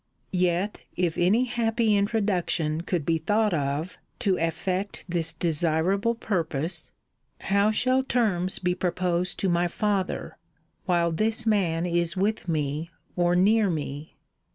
[0.33, 6.89] Yet if any happy introduction could be thought of to effect this desirable purpose,
[7.41, 10.39] how shall terms be proposed to my father,
[10.87, 14.17] while this man is with me, or near me?